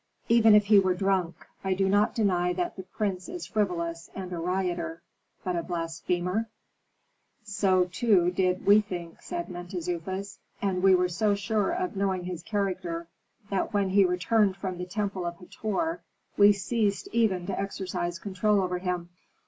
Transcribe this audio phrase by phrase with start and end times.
[0.29, 4.33] "Even if he were drunk I do not deny that the prince is frivolous, and
[4.33, 5.03] a rioter;
[5.43, 6.49] but a blasphemer"
[7.59, 10.39] "So, too, did we think," said Mentezufis.
[10.59, 13.09] "And we were so sure of knowing his character
[13.51, 16.01] that when he returned from the temple of Hator
[16.35, 19.09] we ceased even to exercise control over him."